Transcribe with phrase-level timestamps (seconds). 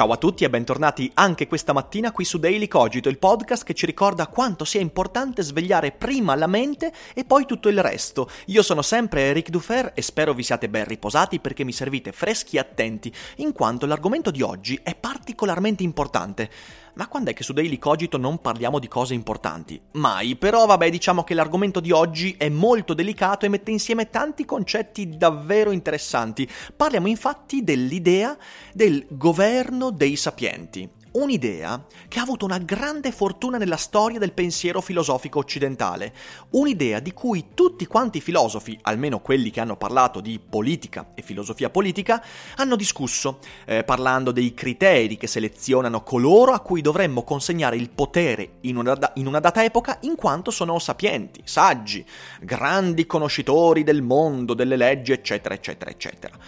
[0.00, 3.74] Ciao a tutti e bentornati anche questa mattina qui su Daily Cogito, il podcast che
[3.74, 8.30] ci ricorda quanto sia importante svegliare prima la mente e poi tutto il resto.
[8.46, 12.56] Io sono sempre Eric Dufer e spero vi siate ben riposati perché mi servite freschi
[12.56, 16.48] e attenti, in quanto l'argomento di oggi è particolarmente importante.
[16.94, 19.80] Ma quando è che su Daily Cogito non parliamo di cose importanti?
[19.92, 24.44] Mai, però vabbè diciamo che l'argomento di oggi è molto delicato e mette insieme tanti
[24.44, 26.48] concetti davvero interessanti.
[26.74, 28.36] Parliamo infatti dell'idea
[28.72, 34.80] del governo dei sapienti un'idea che ha avuto una grande fortuna nella storia del pensiero
[34.80, 36.12] filosofico occidentale,
[36.50, 41.22] un'idea di cui tutti quanti i filosofi, almeno quelli che hanno parlato di politica e
[41.22, 42.22] filosofia politica,
[42.56, 48.52] hanno discusso, eh, parlando dei criteri che selezionano coloro a cui dovremmo consegnare il potere
[48.62, 52.04] in una, in una data epoca in quanto sono sapienti, saggi,
[52.40, 56.38] grandi conoscitori del mondo, delle leggi, eccetera, eccetera, eccetera.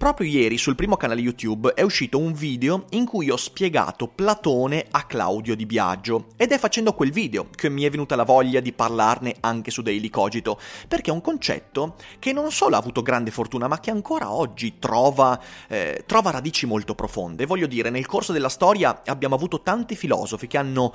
[0.00, 4.86] Proprio ieri sul primo canale YouTube è uscito un video in cui ho spiegato Platone
[4.92, 8.60] a Claudio Di Biagio ed è facendo quel video che mi è venuta la voglia
[8.60, 13.02] di parlarne anche su Daily Cogito, perché è un concetto che non solo ha avuto
[13.02, 17.44] grande fortuna ma che ancora oggi trova, eh, trova radici molto profonde.
[17.44, 20.94] Voglio dire, nel corso della storia abbiamo avuto tanti filosofi che hanno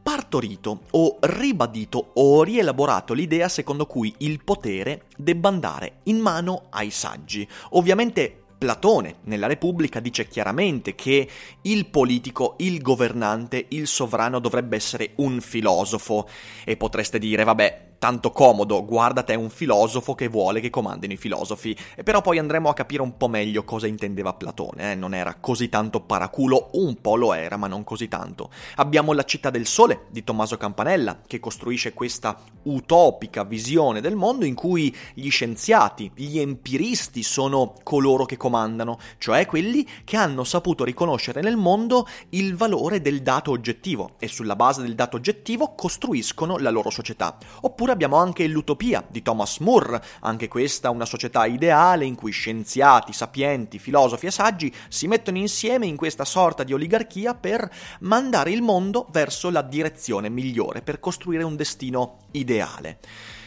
[0.00, 6.90] partorito o ribadito o rielaborato l'idea secondo cui il potere debba andare in mano ai
[6.90, 7.48] saggi.
[7.70, 11.28] Ovviamente Platone nella Repubblica dice chiaramente che
[11.60, 16.26] il politico, il governante, il sovrano dovrebbe essere un filosofo.
[16.64, 21.16] E potreste dire, vabbè, tanto comodo, guarda te un filosofo che vuole che comandino i
[21.16, 21.74] filosofi.
[21.94, 24.94] E però poi andremo a capire un po' meglio cosa intendeva Platone, eh?
[24.94, 28.50] non era così tanto paraculo, un po' lo era, ma non così tanto.
[28.74, 34.44] Abbiamo La città del sole di Tommaso Campanella, che costruisce questa utopica visione del mondo
[34.44, 40.84] in cui gli scienziati, gli empiristi sono coloro che comandano, cioè quelli che hanno saputo
[40.84, 46.58] riconoscere nel mondo il valore del dato oggettivo e sulla base del dato oggettivo costruiscono
[46.58, 47.38] la loro società.
[47.62, 53.12] Oppure abbiamo anche l'Utopia di Thomas More, anche questa una società ideale in cui scienziati,
[53.12, 58.62] sapienti, filosofi e saggi si mettono insieme in questa sorta di oligarchia per mandare il
[58.62, 62.98] mondo verso la direzione migliore, per costruire un destino ideale.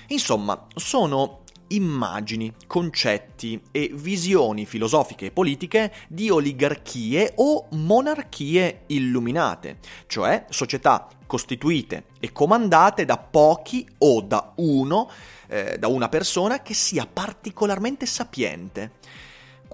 [0.07, 10.45] Insomma, sono immagini, concetti e visioni filosofiche e politiche di oligarchie o monarchie illuminate, cioè
[10.49, 15.09] società costituite e comandate da pochi o da uno,
[15.47, 18.91] eh, da una persona che sia particolarmente sapiente.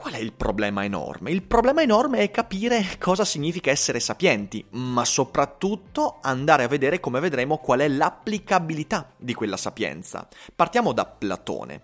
[0.03, 1.31] Qual è il problema enorme?
[1.31, 7.21] Il problema enorme è capire cosa significa essere sapienti, ma soprattutto andare a vedere, come
[7.21, 10.27] vedremo, qual è l'applicabilità di quella sapienza.
[10.53, 11.83] Partiamo da Platone.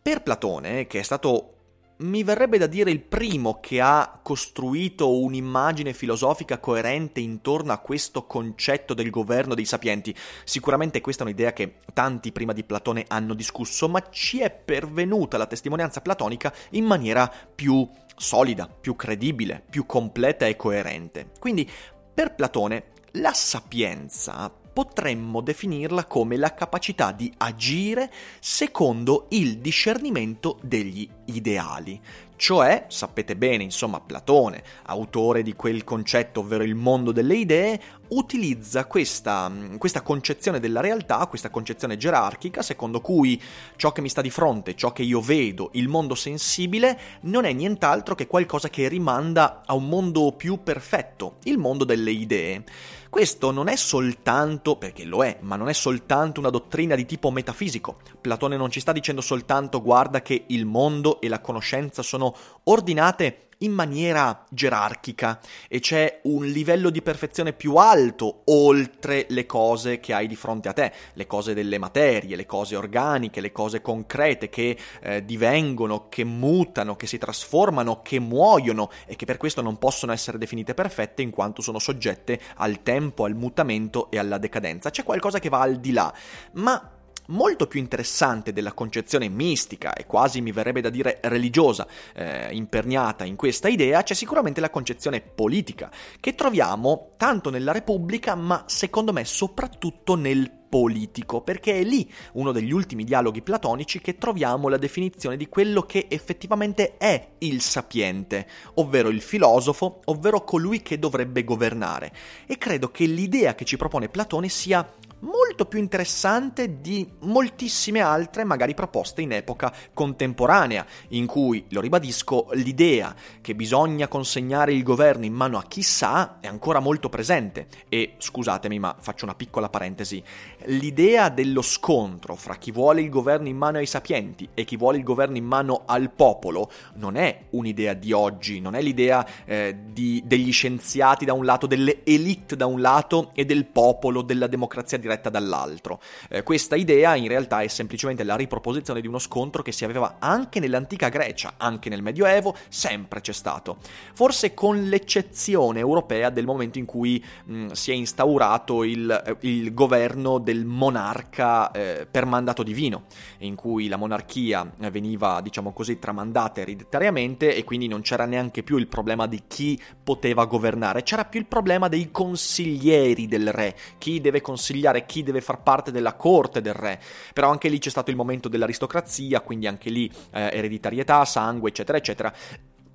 [0.00, 1.54] Per Platone, che è stato
[1.98, 8.24] mi verrebbe da dire il primo che ha costruito un'immagine filosofica coerente intorno a questo
[8.24, 10.14] concetto del governo dei sapienti.
[10.44, 15.38] Sicuramente questa è un'idea che tanti prima di Platone hanno discusso, ma ci è pervenuta
[15.38, 21.30] la testimonianza platonica in maniera più solida, più credibile, più completa e coerente.
[21.38, 21.68] Quindi,
[22.14, 31.08] per Platone, la sapienza potremmo definirla come la capacità di agire secondo il discernimento degli
[31.24, 32.00] ideali,
[32.38, 38.86] cioè, sapete bene, insomma, Platone, autore di quel concetto, ovvero il mondo delle idee, utilizza
[38.86, 43.40] questa, questa, concezione della realtà, questa concezione gerarchica, secondo cui
[43.76, 47.52] ciò che mi sta di fronte, ciò che io vedo, il mondo sensibile, non è
[47.52, 52.64] nient'altro che qualcosa che rimanda a un mondo più perfetto, il mondo delle idee.
[53.10, 57.30] Questo non è soltanto, perché lo è, ma non è soltanto una dottrina di tipo
[57.30, 57.96] metafisico.
[58.20, 63.47] Platone non ci sta dicendo soltanto guarda che il mondo e la conoscenza sono ordinate
[63.58, 70.12] in maniera gerarchica e c'è un livello di perfezione più alto oltre le cose che
[70.12, 74.48] hai di fronte a te, le cose delle materie, le cose organiche, le cose concrete
[74.48, 79.78] che eh, divengono, che mutano, che si trasformano, che muoiono e che per questo non
[79.78, 84.90] possono essere definite perfette in quanto sono soggette al tempo, al mutamento e alla decadenza.
[84.90, 86.12] C'è qualcosa che va al di là,
[86.52, 86.92] ma
[87.28, 93.24] molto più interessante della concezione mistica e quasi mi verrebbe da dire religiosa eh, imperniata
[93.24, 95.90] in questa idea c'è sicuramente la concezione politica
[96.20, 102.52] che troviamo tanto nella Repubblica ma secondo me soprattutto nel politico, perché è lì uno
[102.52, 108.46] degli ultimi dialoghi platonici che troviamo la definizione di quello che effettivamente è il sapiente,
[108.74, 112.12] ovvero il filosofo, ovvero colui che dovrebbe governare.
[112.46, 114.86] E credo che l'idea che ci propone Platone sia
[115.20, 122.48] molto più interessante di moltissime altre magari proposte in epoca contemporanea, in cui, lo ribadisco,
[122.52, 127.66] l'idea che bisogna consegnare il governo in mano a chissà è ancora molto presente.
[127.88, 130.22] E, scusatemi ma faccio una piccola parentesi,
[130.66, 134.98] l'idea dello scontro fra chi vuole il governo in mano ai sapienti e chi vuole
[134.98, 139.76] il governo in mano al popolo non è un'idea di oggi, non è l'idea eh,
[139.86, 144.46] di, degli scienziati da un lato, delle elite da un lato e del popolo, della
[144.46, 146.00] democrazia diretta dall'altro.
[146.28, 150.16] Eh, questa idea in realtà è semplicemente la riproposizione di uno scontro che si aveva
[150.18, 153.78] anche nell'antica Grecia, anche nel Medioevo, sempre c'è stato.
[154.12, 159.72] Forse con l'eccezione europea del momento in cui mh, si è instaurato il, eh, il
[159.72, 163.04] governo del monarca eh, per mandato divino,
[163.38, 168.76] in cui la monarchia veniva, diciamo così, tramandata ereditariamente e quindi non c'era neanche più
[168.76, 174.20] il problema di chi poteva governare, c'era più il problema dei consiglieri del re, chi
[174.20, 177.00] deve consigliare decidere chi deve far parte della corte del re.
[177.32, 181.98] Però anche lì c'è stato il momento dell'aristocrazia, quindi anche lì eh, ereditarietà, sangue, eccetera,
[181.98, 182.32] eccetera.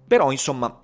[0.08, 0.80] Però insomma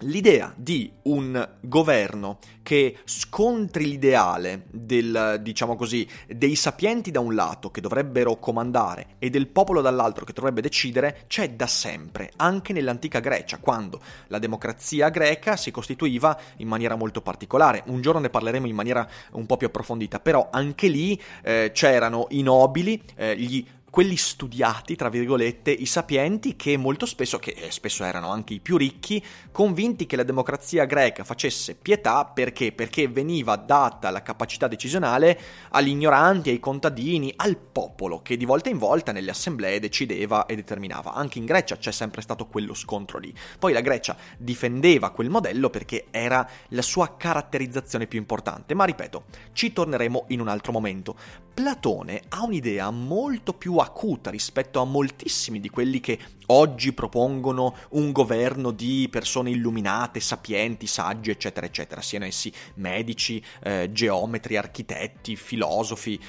[0.00, 7.70] L'idea di un governo che scontri l'ideale del, diciamo così, dei sapienti da un lato
[7.70, 13.20] che dovrebbero comandare e del popolo dall'altro che dovrebbe decidere c'è da sempre, anche nell'antica
[13.20, 17.82] Grecia, quando la democrazia greca si costituiva in maniera molto particolare.
[17.86, 22.26] Un giorno ne parleremo in maniera un po' più approfondita, però anche lì eh, c'erano
[22.30, 23.64] i nobili, eh, gli
[23.96, 28.76] quelli studiati, tra virgolette, i sapienti che molto spesso, che spesso erano anche i più
[28.76, 32.72] ricchi, convinti che la democrazia greca facesse pietà perché?
[32.72, 35.40] Perché veniva data la capacità decisionale
[35.70, 40.56] agli ignoranti, ai contadini, al popolo che di volta in volta nelle assemblee decideva e
[40.56, 41.14] determinava.
[41.14, 43.32] Anche in Grecia c'è sempre stato quello scontro lì.
[43.58, 49.24] Poi la Grecia difendeva quel modello perché era la sua caratterizzazione più importante, ma ripeto,
[49.54, 51.16] ci torneremo in un altro momento.
[51.56, 56.18] Platone ha un'idea molto più acuta rispetto a moltissimi di quelli che
[56.48, 63.88] oggi propongono un governo di persone illuminate, sapienti, saggi, eccetera, eccetera, siano essi medici, eh,
[63.90, 66.20] geometri, architetti, filosofi.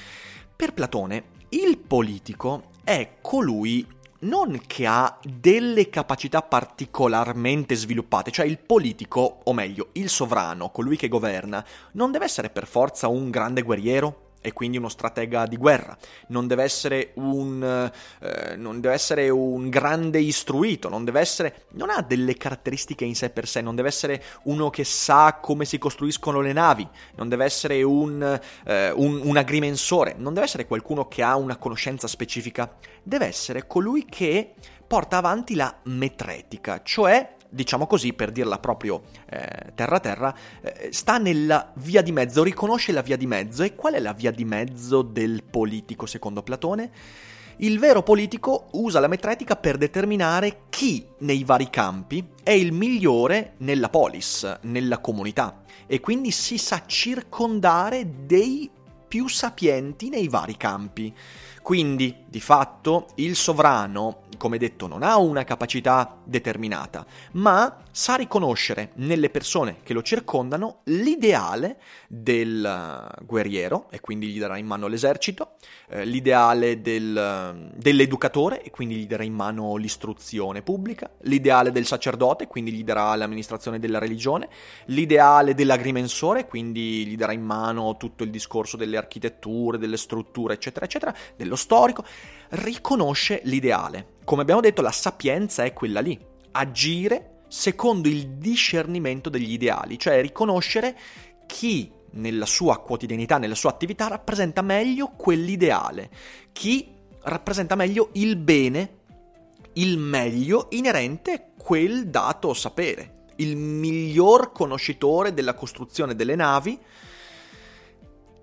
[0.56, 3.86] Per Platone, il politico è colui
[4.20, 10.96] non che ha delle capacità particolarmente sviluppate, cioè il politico, o meglio, il sovrano, colui
[10.96, 15.56] che governa, non deve essere per forza un grande guerriero, e quindi uno stratega di
[15.56, 15.96] guerra.
[16.28, 17.90] Non deve essere un,
[18.20, 21.66] eh, non deve essere un grande istruito, non deve essere.
[21.72, 25.64] non ha delle caratteristiche in sé per sé, non deve essere uno che sa come
[25.64, 26.86] si costruiscono le navi,
[27.16, 31.56] non deve essere un, eh, un, un agrimensore, non deve essere qualcuno che ha una
[31.56, 34.54] conoscenza specifica, deve essere colui che
[34.86, 41.18] porta avanti la metretica, cioè diciamo così, per dirla proprio eh, terra terra, eh, sta
[41.18, 43.62] nella via di mezzo, riconosce la via di mezzo.
[43.62, 46.90] E qual è la via di mezzo del politico secondo Platone?
[47.60, 53.54] Il vero politico usa la metretica per determinare chi nei vari campi è il migliore
[53.58, 58.70] nella polis, nella comunità, e quindi si sa circondare dei
[59.08, 61.12] più sapienti nei vari campi.
[61.60, 68.92] Quindi, di fatto, il sovrano, come detto, non ha una capacità determinata, ma sa riconoscere
[68.94, 71.78] nelle persone che lo circondano l'ideale
[72.08, 75.56] del guerriero, e quindi gli darà in mano l'esercito,
[75.90, 82.46] eh, l'ideale del, dell'educatore, e quindi gli darà in mano l'istruzione pubblica, l'ideale del sacerdote,
[82.46, 84.48] quindi gli darà l'amministrazione della religione,
[84.86, 90.84] l'ideale dell'agrimensore, quindi gli darà in mano tutto il discorso delle architetture, delle strutture, eccetera,
[90.86, 92.04] eccetera, dello storico,
[92.50, 94.16] riconosce l'ideale.
[94.24, 96.18] Come abbiamo detto, la sapienza è quella lì,
[96.52, 100.96] agire secondo il discernimento degli ideali, cioè riconoscere
[101.46, 106.10] chi nella sua quotidianità, nella sua attività rappresenta meglio quell'ideale,
[106.52, 108.96] chi rappresenta meglio il bene,
[109.74, 113.26] il meglio inerente a quel dato sapere.
[113.36, 116.78] Il miglior conoscitore della costruzione delle navi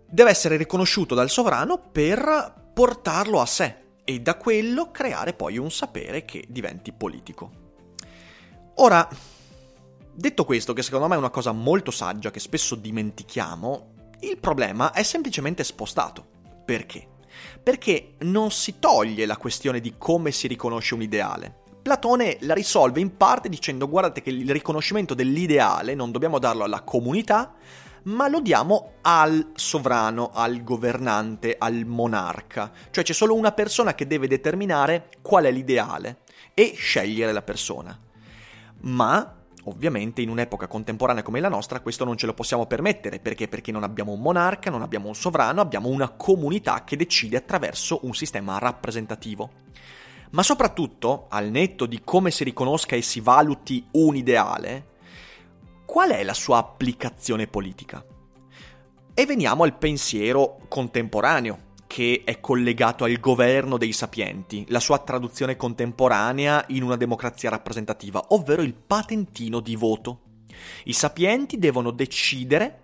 [0.07, 5.71] deve essere riconosciuto dal sovrano per portarlo a sé e da quello creare poi un
[5.71, 7.63] sapere che diventi politico.
[8.75, 9.07] Ora,
[10.13, 14.91] detto questo, che secondo me è una cosa molto saggia che spesso dimentichiamo, il problema
[14.91, 16.25] è semplicemente spostato.
[16.63, 17.07] Perché?
[17.61, 21.63] Perché non si toglie la questione di come si riconosce un ideale.
[21.81, 26.81] Platone la risolve in parte dicendo guardate che il riconoscimento dell'ideale non dobbiamo darlo alla
[26.81, 27.53] comunità,
[28.05, 32.71] ma lo diamo al sovrano, al governante, al monarca.
[32.91, 36.19] Cioè c'è solo una persona che deve determinare qual è l'ideale
[36.53, 37.97] e scegliere la persona.
[38.81, 39.35] Ma
[39.67, 43.47] Ovviamente in un'epoca contemporanea come la nostra questo non ce lo possiamo permettere, perché?
[43.47, 48.01] Perché non abbiamo un monarca, non abbiamo un sovrano, abbiamo una comunità che decide attraverso
[48.03, 49.49] un sistema rappresentativo.
[50.31, 54.93] Ma soprattutto, al netto di come si riconosca e si valuti un ideale,
[55.95, 58.05] qual è la sua applicazione politica?
[59.13, 65.55] E veniamo al pensiero contemporaneo, che è collegato al governo dei sapienti, la sua traduzione
[65.55, 70.19] contemporanea in una democrazia rappresentativa, ovvero il patentino di voto.
[70.83, 72.81] I sapienti devono decidere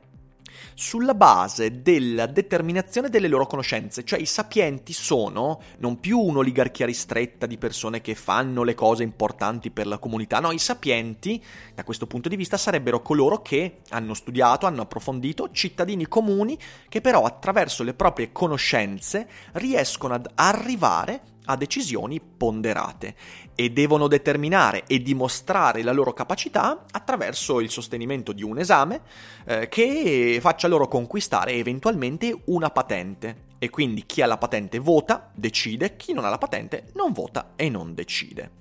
[0.81, 7.45] sulla base della determinazione delle loro conoscenze, cioè i sapienti sono non più un'oligarchia ristretta
[7.45, 11.41] di persone che fanno le cose importanti per la comunità, no, i sapienti
[11.75, 16.57] da questo punto di vista sarebbero coloro che hanno studiato, hanno approfondito, cittadini comuni
[16.89, 21.21] che però attraverso le proprie conoscenze riescono ad arrivare
[21.51, 23.15] a decisioni ponderate
[23.55, 29.01] e devono determinare e dimostrare la loro capacità attraverso il sostenimento di un esame
[29.45, 33.49] eh, che faccia loro conquistare eventualmente una patente.
[33.59, 37.51] E quindi chi ha la patente vota, decide, chi non ha la patente non vota
[37.55, 38.60] e non decide.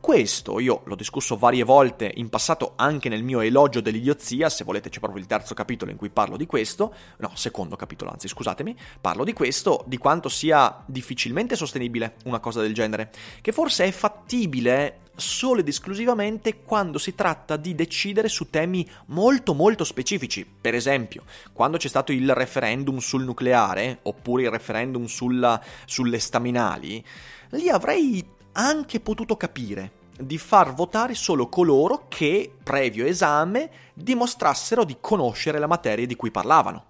[0.00, 4.88] Questo io l'ho discusso varie volte in passato anche nel mio elogio dell'idiozia, se volete
[4.88, 8.76] c'è proprio il terzo capitolo in cui parlo di questo, no, secondo capitolo anzi, scusatemi,
[9.00, 13.10] parlo di questo, di quanto sia difficilmente sostenibile una cosa del genere,
[13.42, 19.52] che forse è fattibile solo ed esclusivamente quando si tratta di decidere su temi molto
[19.52, 20.46] molto specifici.
[20.46, 27.04] Per esempio, quando c'è stato il referendum sul nucleare, oppure il referendum sulla, sulle staminali,
[27.50, 34.96] lì avrei anche potuto capire di far votare solo coloro che, previo esame, dimostrassero di
[35.00, 36.84] conoscere la materia di cui parlavano.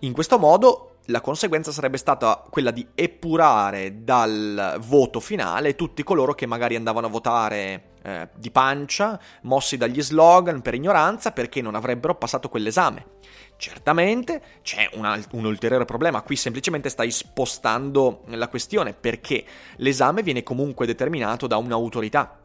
[0.00, 6.34] In questo modo la conseguenza sarebbe stata quella di epurare dal voto finale tutti coloro
[6.34, 11.74] che magari andavano a votare eh, di pancia, mossi dagli slogan per ignoranza perché non
[11.74, 13.18] avrebbero passato quell'esame.
[13.56, 19.44] Certamente c'è un, un, ulteriore problema, qui semplicemente stai spostando la questione perché
[19.76, 22.38] l'esame viene comunque determinato da un'autorità.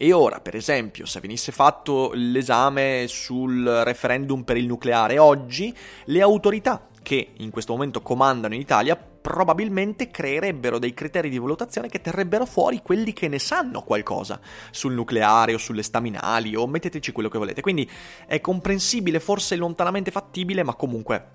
[0.00, 6.22] E ora, per esempio, se venisse fatto l'esame sul referendum per il nucleare oggi, le
[6.22, 8.96] autorità che in questo momento comandano in Italia
[9.28, 14.94] probabilmente creerebbero dei criteri di valutazione che terrebbero fuori quelli che ne sanno qualcosa sul
[14.94, 17.60] nucleare o sulle staminali o metteteci quello che volete.
[17.60, 17.88] Quindi
[18.26, 21.26] è comprensibile, forse lontanamente fattibile, ma comunque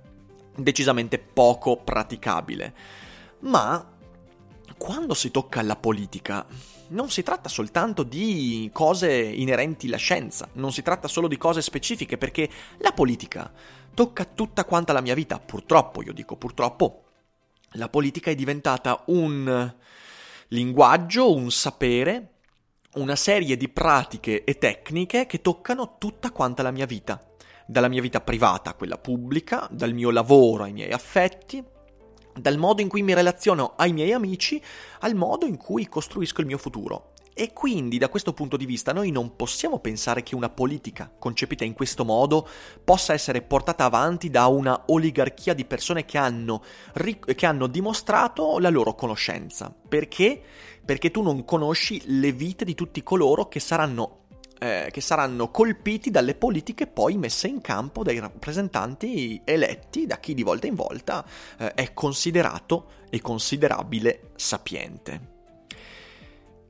[0.56, 2.74] decisamente poco praticabile.
[3.42, 3.92] Ma
[4.76, 6.48] quando si tocca alla politica,
[6.88, 11.62] non si tratta soltanto di cose inerenti alla scienza, non si tratta solo di cose
[11.62, 13.52] specifiche, perché la politica
[13.94, 15.38] tocca tutta quanta la mia vita.
[15.38, 17.03] Purtroppo, io dico purtroppo,
[17.74, 19.74] la politica è diventata un
[20.50, 22.30] linguaggio, un sapere,
[22.96, 27.24] una serie di pratiche e tecniche che toccano tutta quanta la mia vita,
[27.66, 31.64] dalla mia vita privata a quella pubblica, dal mio lavoro ai miei affetti,
[32.36, 34.62] dal modo in cui mi relaziono ai miei amici
[35.00, 37.13] al modo in cui costruisco il mio futuro.
[37.34, 41.64] E quindi da questo punto di vista noi non possiamo pensare che una politica concepita
[41.64, 42.48] in questo modo
[42.84, 46.64] possa essere portata avanti da una oligarchia di persone che hanno,
[47.26, 49.74] che hanno dimostrato la loro conoscenza.
[49.88, 50.42] Perché?
[50.86, 54.20] Perché tu non conosci le vite di tutti coloro che saranno
[54.60, 60.34] eh, che saranno colpiti dalle politiche poi messe in campo dai rappresentanti eletti da chi
[60.34, 61.26] di volta in volta
[61.58, 65.33] eh, è considerato e considerabile sapiente.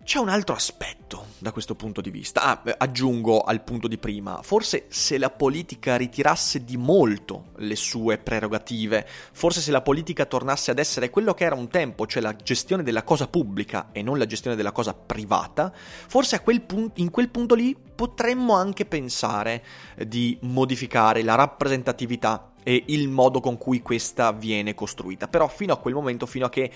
[0.03, 2.43] C'è un altro aspetto da questo punto di vista.
[2.43, 8.17] Ah, aggiungo al punto di prima, forse se la politica ritirasse di molto le sue
[8.17, 12.36] prerogative, forse se la politica tornasse ad essere quello che era un tempo, cioè la
[12.36, 17.10] gestione della cosa pubblica e non la gestione della cosa privata, forse quel pun- in
[17.10, 19.63] quel punto lì potremmo anche pensare
[20.05, 25.27] di modificare la rappresentatività e il modo con cui questa viene costruita.
[25.27, 26.72] Però fino a quel momento, fino a che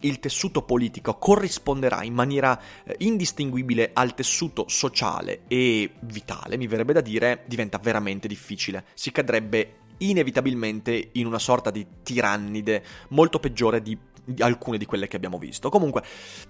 [0.00, 6.92] il tessuto politico corrisponderà in maniera eh, indistinguibile al tessuto sociale e vitale, mi verrebbe
[6.92, 8.84] da dire, diventa veramente difficile.
[8.94, 15.08] Si cadrebbe inevitabilmente in una sorta di tirannide molto peggiore di, di alcune di quelle
[15.08, 15.70] che abbiamo visto.
[15.70, 16.04] Comunque,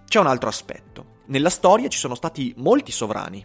[0.06, 1.14] c'è un altro aspetto.
[1.26, 3.44] Nella storia ci sono stati molti sovrani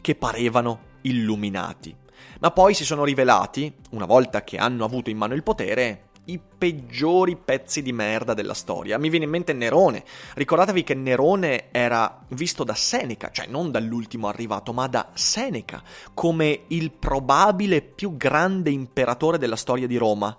[0.00, 1.94] che parevano illuminati,
[2.40, 6.38] ma poi si sono rivelati, una volta che hanno avuto in mano il potere, i
[6.38, 8.98] peggiori pezzi di merda della storia.
[8.98, 10.04] Mi viene in mente Nerone.
[10.34, 15.82] Ricordatevi che Nerone era visto da Seneca, cioè non dall'ultimo arrivato, ma da Seneca,
[16.14, 20.34] come il probabile più grande imperatore della storia di Roma,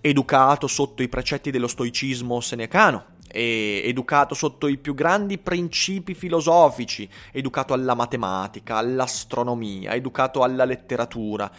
[0.00, 7.72] educato sotto i precetti dello stoicismo senecano, educato sotto i più grandi principi filosofici, educato
[7.72, 11.50] alla matematica, all'astronomia, educato alla letteratura.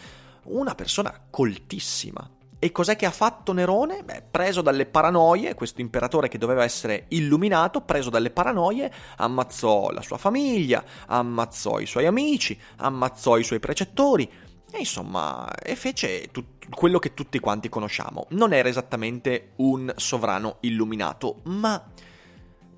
[0.44, 2.30] Una persona coltissima.
[2.64, 4.04] E cos'è che ha fatto Nerone?
[4.04, 10.00] Beh, preso dalle paranoie, questo imperatore che doveva essere illuminato, preso dalle paranoie, ammazzò la
[10.00, 14.26] sua famiglia, ammazzò i suoi amici, ammazzò i suoi precettori,
[14.72, 18.28] e insomma, e fece tut- quello che tutti quanti conosciamo.
[18.30, 21.84] Non era esattamente un sovrano illuminato, ma,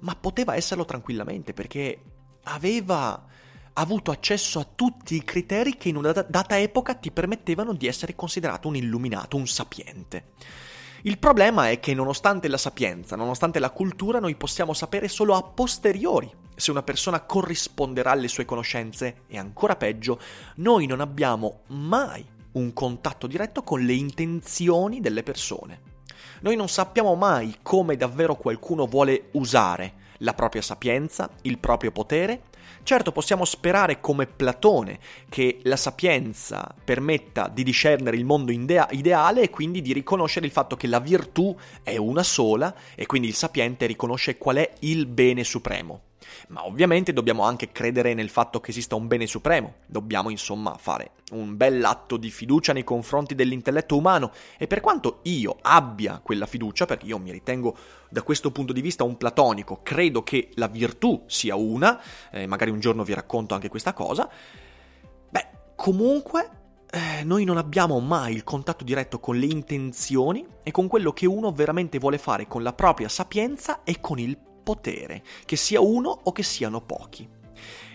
[0.00, 2.00] ma poteva esserlo tranquillamente perché
[2.42, 3.24] aveva
[3.78, 8.14] avuto accesso a tutti i criteri che in una data epoca ti permettevano di essere
[8.14, 10.32] considerato un illuminato, un sapiente.
[11.02, 15.42] Il problema è che nonostante la sapienza, nonostante la cultura, noi possiamo sapere solo a
[15.42, 20.18] posteriori se una persona corrisponderà alle sue conoscenze e ancora peggio,
[20.56, 25.94] noi non abbiamo mai un contatto diretto con le intenzioni delle persone.
[26.40, 32.44] Noi non sappiamo mai come davvero qualcuno vuole usare la propria sapienza, il proprio potere.
[32.86, 39.42] Certo possiamo sperare come Platone che la sapienza permetta di discernere il mondo idea- ideale
[39.42, 41.52] e quindi di riconoscere il fatto che la virtù
[41.82, 46.00] è una sola e quindi il sapiente riconosce qual è il bene supremo.
[46.48, 51.12] Ma ovviamente dobbiamo anche credere nel fatto che esista un bene supremo, dobbiamo insomma fare
[51.32, 54.32] un bell'atto di fiducia nei confronti dell'intelletto umano.
[54.58, 57.76] E per quanto io abbia quella fiducia, perché io mi ritengo
[58.08, 62.70] da questo punto di vista un platonico, credo che la virtù sia una, eh, magari
[62.70, 64.28] un giorno vi racconto anche questa cosa,
[65.28, 66.50] beh, comunque
[66.90, 71.26] eh, noi non abbiamo mai il contatto diretto con le intenzioni e con quello che
[71.26, 76.10] uno veramente vuole fare con la propria sapienza e con il potere, che sia uno
[76.24, 77.28] o che siano pochi.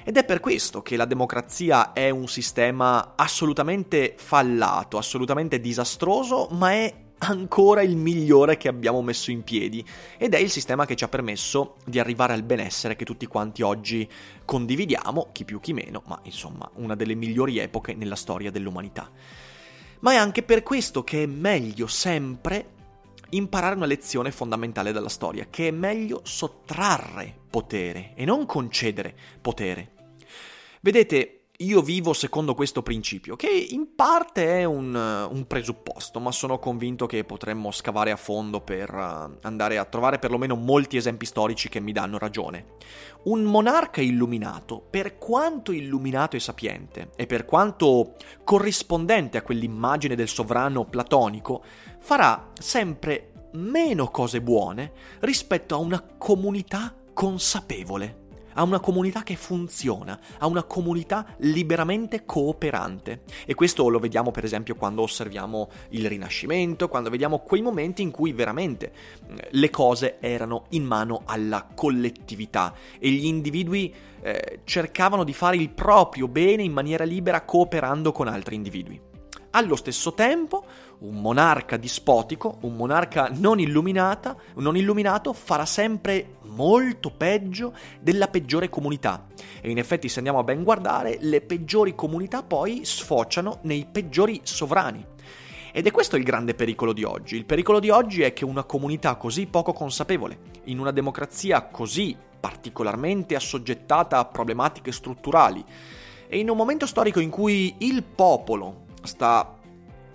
[0.06, 6.72] Ed è per questo che la democrazia è un sistema assolutamente fallato, assolutamente disastroso, ma
[6.72, 9.86] è ancora il migliore che abbiamo messo in piedi
[10.18, 13.64] ed è il sistema che ci ha permesso di arrivare al benessere che tutti quanti
[13.64, 14.10] oggi
[14.46, 19.12] condividiamo, chi più chi meno, ma insomma una delle migliori epoche nella storia dell'umanità.
[20.00, 22.80] Ma è anche per questo che è meglio sempre
[23.32, 29.92] imparare una lezione fondamentale dalla storia, che è meglio sottrarre potere e non concedere potere.
[30.82, 36.60] Vedete, io vivo secondo questo principio, che in parte è un, un, presupposto, ma sono
[36.60, 41.70] convinto che potremmo scavare a fondo per uh, andare a trovare perlomeno molti esempi storici
[41.70, 42.66] che mi danno ragione.
[43.24, 50.28] Un monarca illuminato, per quanto illuminato e sapiente, e per quanto corrispondente a quell'immagine del
[50.28, 51.64] sovrano platonico,
[52.00, 58.21] farà sempre meno cose buone rispetto a una comunità consapevole
[58.54, 63.22] a una comunità che funziona, a una comunità liberamente cooperante.
[63.46, 68.12] E questo lo vediamo per esempio quando osserviamo il Rinascimento, quando vediamo quei momenti in
[68.12, 68.92] cui veramente
[69.28, 75.58] eh, le cose erano in mano alla collettività e gli individui eh, cercavano di fare
[75.58, 79.11] il proprio bene in maniera libera cooperando con altri individui.
[79.54, 80.64] Allo stesso tempo,
[81.00, 89.28] un monarca dispotico, un monarca non, non illuminato, farà sempre molto peggio della peggiore comunità.
[89.60, 94.40] E in effetti, se andiamo a ben guardare, le peggiori comunità poi sfociano nei peggiori
[94.44, 95.06] sovrani.
[95.74, 97.36] Ed è questo il grande pericolo di oggi.
[97.36, 102.16] Il pericolo di oggi è che una comunità così poco consapevole, in una democrazia così
[102.40, 105.62] particolarmente assoggettata a problematiche strutturali,
[106.30, 109.60] e in un momento storico in cui il popolo sta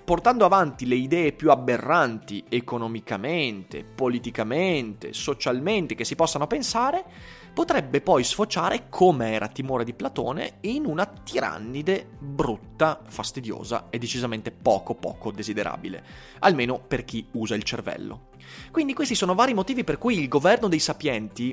[0.06, 7.04] portando avanti le idee più aberranti economicamente, politicamente, socialmente che si possano pensare,
[7.52, 14.52] potrebbe poi sfociare, come era timore di Platone, in una tirannide brutta, fastidiosa e decisamente
[14.52, 16.04] poco poco desiderabile,
[16.38, 18.28] almeno per chi usa il cervello.
[18.70, 21.52] Quindi questi sono vari motivi per cui il governo dei sapienti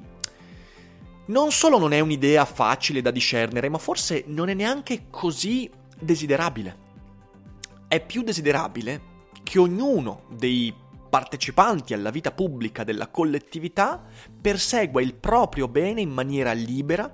[1.25, 5.67] non solo non è un'idea facile da discernere, ma forse non è neanche così
[5.97, 6.83] desiderabile
[7.87, 9.11] è più desiderabile
[9.43, 10.73] che ognuno dei
[11.13, 14.03] partecipanti alla vita pubblica della collettività
[14.41, 17.13] persegua il proprio bene in maniera libera,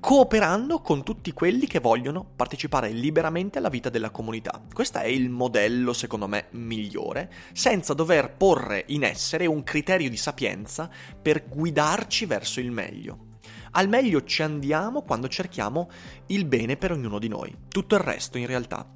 [0.00, 4.62] cooperando con tutti quelli che vogliono partecipare liberamente alla vita della comunità.
[4.72, 10.16] Questo è il modello, secondo me, migliore, senza dover porre in essere un criterio di
[10.16, 10.88] sapienza
[11.20, 13.32] per guidarci verso il meglio.
[13.72, 15.90] Al meglio ci andiamo quando cerchiamo
[16.28, 17.54] il bene per ognuno di noi.
[17.68, 18.88] Tutto il resto, in realtà,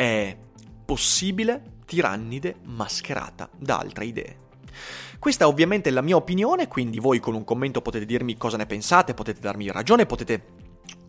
[0.00, 0.34] è
[0.86, 4.38] possibile tirannide mascherata da altre idee.
[5.18, 8.64] Questa è ovviamente la mia opinione, quindi voi con un commento potete dirmi cosa ne
[8.64, 10.42] pensate, potete darmi ragione, potete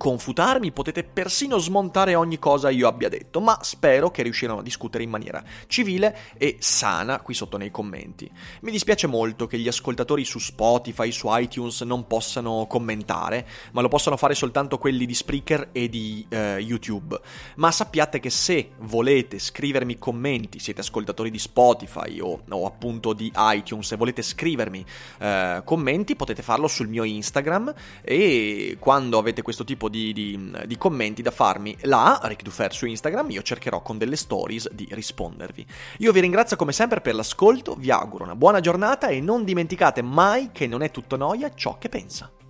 [0.01, 5.03] confutarmi, potete persino smontare ogni cosa io abbia detto, ma spero che riusciremo a discutere
[5.03, 8.27] in maniera civile e sana qui sotto nei commenti.
[8.61, 13.89] Mi dispiace molto che gli ascoltatori su Spotify, su iTunes non possano commentare, ma lo
[13.89, 17.19] possono fare soltanto quelli di Spreaker e di eh, YouTube.
[17.57, 23.31] Ma sappiate che se volete scrivermi commenti, siete ascoltatori di Spotify o, o appunto di
[23.35, 24.83] iTunes e volete scrivermi
[25.19, 30.77] eh, commenti, potete farlo sul mio Instagram e quando avete questo tipo di, di, di
[30.77, 35.63] commenti da farmi là, Rick Dufer su Instagram, io cercherò con delle stories di rispondervi.
[35.99, 40.01] Io vi ringrazio come sempre per l'ascolto, vi auguro una buona giornata e non dimenticate
[40.01, 42.40] mai che non è tutto noia ciò che pensa.